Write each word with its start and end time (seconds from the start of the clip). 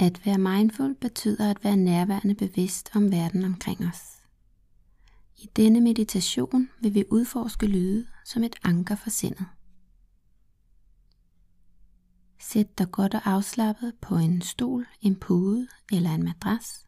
At 0.00 0.26
være 0.26 0.38
mindful 0.38 0.94
betyder 0.94 1.50
at 1.50 1.64
være 1.64 1.76
nærværende 1.76 2.34
bevidst 2.34 2.90
om 2.94 3.12
verden 3.12 3.44
omkring 3.44 3.86
os. 3.86 4.22
I 5.36 5.50
denne 5.56 5.80
meditation 5.80 6.70
vil 6.80 6.94
vi 6.94 7.04
udforske 7.10 7.66
lyde 7.66 8.06
som 8.24 8.44
et 8.44 8.56
anker 8.62 8.96
for 8.96 9.10
sindet. 9.10 9.46
Sæt 12.38 12.78
dig 12.78 12.90
godt 12.90 13.14
og 13.14 13.20
afslappet 13.24 13.94
på 14.00 14.16
en 14.16 14.42
stol, 14.42 14.86
en 15.00 15.16
pude 15.16 15.68
eller 15.92 16.10
en 16.10 16.22
madras. 16.22 16.86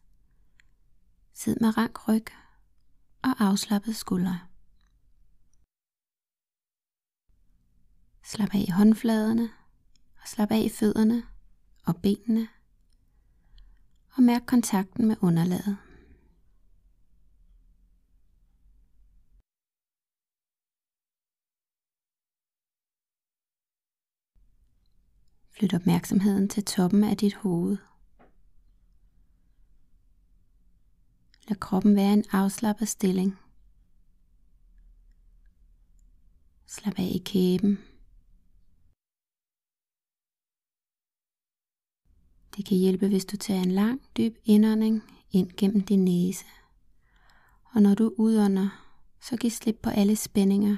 Sid 1.33 1.55
med 1.61 1.77
rank 1.77 2.07
ryg 2.07 2.25
og 3.21 3.43
afslappet 3.43 3.95
skuldre. 3.95 4.39
Slap 8.23 8.55
af 8.55 8.65
i 8.67 8.71
håndfladerne 8.71 9.49
og 10.21 10.27
slap 10.27 10.51
af 10.51 10.59
i 10.59 10.69
fødderne 10.69 11.23
og 11.85 11.95
benene 12.01 12.47
og 14.15 14.23
mærk 14.23 14.41
kontakten 14.45 15.07
med 15.07 15.15
underlaget. 15.21 15.77
Flyt 25.49 25.73
opmærksomheden 25.73 26.49
til 26.49 26.65
toppen 26.65 27.03
af 27.03 27.17
dit 27.17 27.35
hoved. 27.35 27.77
Lad 31.47 31.59
kroppen 31.59 31.95
være 31.95 32.13
en 32.13 32.25
afslappet 32.31 32.87
stilling. 32.87 33.37
Slap 36.65 36.99
af 36.99 37.11
i 37.15 37.21
kæben. 37.25 37.79
Det 42.55 42.65
kan 42.65 42.77
hjælpe, 42.77 43.07
hvis 43.07 43.25
du 43.25 43.37
tager 43.37 43.61
en 43.61 43.71
lang, 43.71 44.01
dyb 44.17 44.35
indånding 44.45 45.03
ind 45.31 45.51
gennem 45.57 45.81
din 45.81 46.05
næse. 46.05 46.45
Og 47.63 47.81
når 47.81 47.93
du 47.93 48.13
udånder, 48.17 48.69
så 49.21 49.37
giv 49.37 49.51
slip 49.51 49.79
på 49.83 49.89
alle 49.89 50.15
spændinger. 50.15 50.77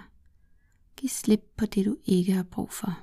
Giv 0.97 1.09
slip 1.09 1.41
på 1.57 1.65
det, 1.65 1.85
du 1.85 1.97
ikke 2.05 2.33
har 2.33 2.43
brug 2.43 2.71
for. 2.71 2.99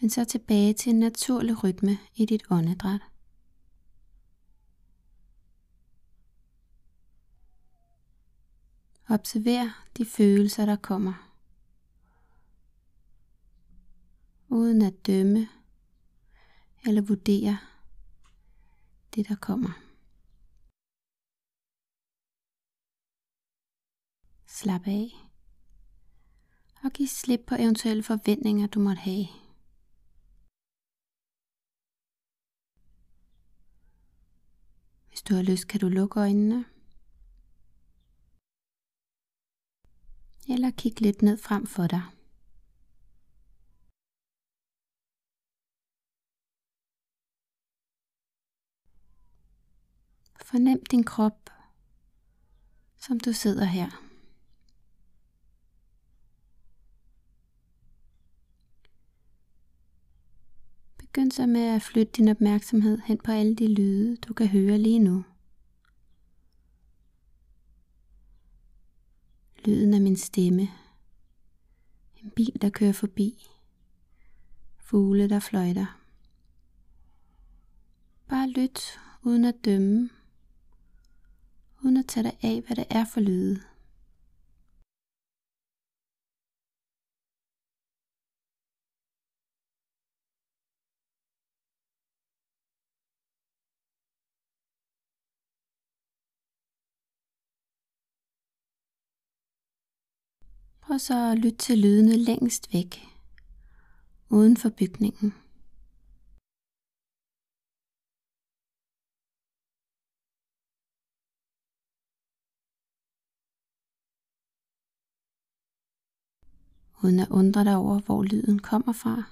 Find 0.00 0.10
så 0.10 0.24
tilbage 0.24 0.72
til 0.72 0.90
en 0.90 0.98
naturlig 0.98 1.64
rytme 1.64 1.98
i 2.14 2.26
dit 2.26 2.42
åndedræt. 2.50 3.11
Observer 9.14 9.68
de 9.96 10.04
følelser, 10.04 10.66
der 10.66 10.76
kommer. 10.76 11.14
Uden 14.48 14.82
at 14.82 15.06
dømme 15.06 15.48
eller 16.86 17.02
vurdere 17.02 17.58
det, 19.14 19.28
der 19.28 19.36
kommer. 19.36 19.72
Slap 24.46 24.86
af 24.86 25.08
og 26.84 26.90
giv 26.90 27.06
slip 27.06 27.40
på 27.46 27.54
eventuelle 27.54 28.02
forventninger, 28.02 28.66
du 28.66 28.80
måtte 28.80 29.00
have. 29.00 29.26
Hvis 35.08 35.22
du 35.22 35.34
har 35.34 35.42
lyst, 35.42 35.68
kan 35.68 35.80
du 35.80 35.88
lukke 35.88 36.20
øjnene. 36.20 36.64
At 40.72 40.76
kig 40.76 41.00
lidt 41.00 41.22
ned 41.22 41.38
frem 41.38 41.66
for 41.66 41.86
dig. 41.86 42.02
Fornem 50.44 50.84
din 50.90 51.04
krop, 51.04 51.50
som 52.96 53.20
du 53.20 53.32
sidder 53.32 53.64
her. 53.64 53.90
Begynd 60.98 61.32
så 61.32 61.46
med 61.46 61.60
at 61.60 61.82
flytte 61.82 62.12
din 62.12 62.28
opmærksomhed 62.28 62.98
hen 62.98 63.18
på 63.18 63.32
alle 63.32 63.56
de 63.56 63.74
lyde, 63.74 64.16
du 64.16 64.34
kan 64.34 64.46
høre 64.46 64.78
lige 64.78 64.98
nu. 64.98 65.24
Lyden 69.64 69.94
af 69.94 70.00
min 70.00 70.16
stemme. 70.16 70.68
En 72.22 72.30
bil, 72.30 72.58
der 72.62 72.70
kører 72.70 72.92
forbi. 72.92 73.48
Fugle, 74.78 75.28
der 75.28 75.38
fløjter. 75.40 75.98
Bare 78.28 78.48
lyt 78.48 79.00
uden 79.22 79.44
at 79.44 79.54
dømme. 79.64 80.10
Uden 81.82 81.96
at 81.96 82.06
tage 82.08 82.24
dig 82.24 82.38
af, 82.42 82.62
hvad 82.66 82.76
det 82.76 82.86
er 82.90 83.04
for 83.04 83.20
lyde. 83.20 83.62
Prøv 100.82 100.98
så 100.98 101.30
at 101.32 101.38
lytte 101.38 101.58
til 101.58 101.78
lydene 101.78 102.16
længst 102.16 102.74
væk, 102.74 103.08
uden 104.28 104.56
for 104.56 104.68
bygningen. 104.68 105.34
Uden 117.04 117.20
at 117.20 117.30
undre 117.30 117.64
dig 117.64 117.76
over, 117.76 118.00
hvor 118.00 118.22
lyden 118.22 118.58
kommer 118.58 118.92
fra, 118.92 119.22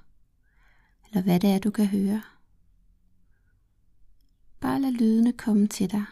eller 1.07 1.23
hvad 1.23 1.41
det 1.41 1.51
er, 1.51 1.59
du 1.59 1.71
kan 1.71 1.87
høre. 1.87 2.23
Bare 4.61 4.81
lad 4.81 4.93
lydene 4.93 5.33
komme 5.33 5.67
til 5.69 5.91
dig. 5.91 6.05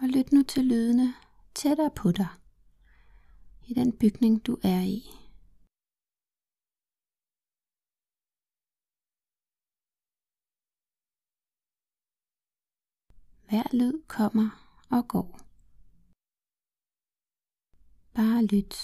Og 0.00 0.08
lyt 0.08 0.32
nu 0.32 0.42
til 0.42 0.64
lydene 0.64 1.14
tættere 1.54 1.90
på 1.96 2.12
dig 2.12 2.28
i 3.66 3.74
den 3.74 3.98
bygning, 4.00 4.46
du 4.46 4.52
er 4.62 4.82
i. 4.96 5.00
Hver 13.48 13.76
lyd 13.80 14.02
kommer 14.08 14.48
og 14.90 15.08
går. 15.08 15.30
Bare 18.16 18.40
lyt. 18.52 18.74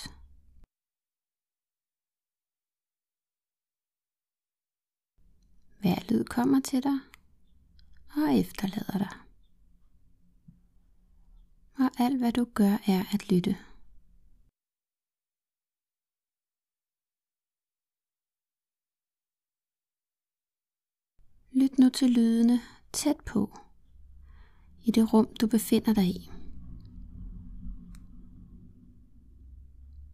Hver 5.80 5.98
lyd 6.10 6.24
kommer 6.24 6.60
til 6.60 6.82
dig 6.82 6.98
og 8.16 8.38
efterlader 8.42 8.98
dig 8.98 9.29
alt 12.00 12.18
hvad 12.18 12.32
du 12.32 12.46
gør 12.54 12.76
er 12.86 13.04
at 13.14 13.30
lytte. 13.30 13.56
Lyt 21.52 21.78
nu 21.78 21.88
til 21.88 22.10
lydene 22.10 22.60
tæt 22.92 23.16
på 23.26 23.58
i 24.84 24.90
det 24.90 25.12
rum, 25.12 25.28
du 25.40 25.46
befinder 25.46 25.94
dig 25.94 26.04
i. 26.04 26.30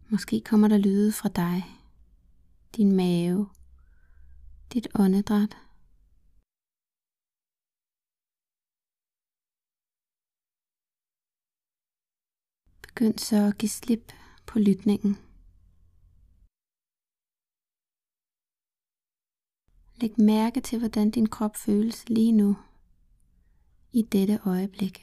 Måske 0.09 0.41
kommer 0.41 0.67
der 0.67 0.77
lyde 0.77 1.11
fra 1.11 1.29
dig, 1.29 1.63
din 2.75 2.95
mave, 2.95 3.49
dit 4.73 4.87
åndedræt 4.95 5.66
Begynd 12.97 13.19
så 13.19 13.39
at 13.49 13.57
give 13.57 13.69
slip 13.69 14.05
på 14.49 14.55
lytningen. 14.59 15.13
Læg 20.01 20.13
mærke 20.33 20.59
til, 20.61 20.77
hvordan 20.79 21.11
din 21.11 21.27
krop 21.35 21.55
føles 21.55 22.09
lige 22.09 22.31
nu, 22.41 22.49
i 23.99 24.01
dette 24.13 24.35
øjeblik. 24.53 24.95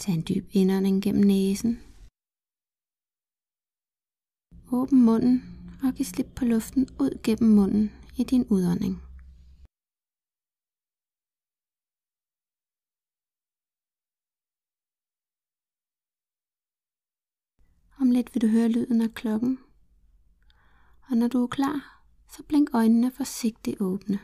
Tag 0.00 0.14
en 0.14 0.24
dyb 0.28 0.44
indånding 0.58 1.02
gennem 1.04 1.24
næsen. 1.32 1.72
Åbn 4.78 4.98
munden 5.08 5.36
og 5.84 5.90
giv 5.96 6.06
slip 6.12 6.30
på 6.36 6.44
luften 6.44 6.82
ud 7.02 7.12
gennem 7.26 7.50
munden 7.58 7.84
i 8.20 8.22
din 8.32 8.44
udånding. 8.54 9.07
Om 18.00 18.10
lidt 18.10 18.34
vil 18.34 18.42
du 18.42 18.46
høre 18.46 18.68
lyden 18.68 19.00
af 19.00 19.14
klokken. 19.14 19.58
Og 21.10 21.16
når 21.16 21.28
du 21.28 21.42
er 21.42 21.46
klar, 21.46 22.02
så 22.30 22.42
blink 22.42 22.70
øjnene 22.74 23.10
forsigtigt 23.10 23.80
åbne. 23.80 24.18